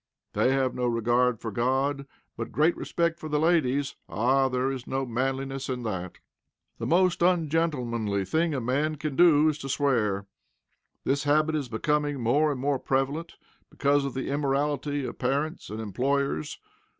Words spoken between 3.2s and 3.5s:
the